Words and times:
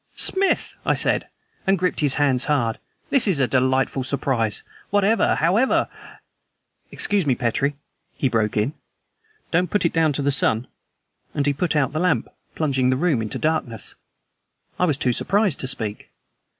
"Smith," 0.17 0.75
I 0.83 0.95
said, 0.95 1.27
and 1.67 1.77
gripped 1.77 1.99
his 1.99 2.15
hands 2.15 2.45
hard, 2.45 2.79
"this 3.11 3.27
is 3.27 3.37
a 3.39 3.47
delightful 3.47 4.03
surprise! 4.03 4.63
Whatever 4.89 5.35
however" 5.35 5.89
"Excuse 6.91 7.27
me, 7.27 7.35
Petrie!" 7.35 7.75
he 8.17 8.27
broke 8.27 8.57
in. 8.57 8.73
"Don't 9.51 9.69
put 9.69 9.85
it 9.85 9.93
down 9.93 10.11
to 10.13 10.23
the 10.23 10.31
sun!" 10.31 10.65
And 11.35 11.45
he 11.45 11.53
put 11.53 11.75
out 11.75 11.91
the 11.93 11.99
lamp, 11.99 12.29
plunging 12.55 12.89
the 12.89 12.97
room 12.97 13.21
into 13.21 13.37
darkness. 13.37 13.93
I 14.79 14.85
was 14.85 14.97
too 14.97 15.13
surprised 15.13 15.59
to 15.59 15.67
speak. 15.67 16.09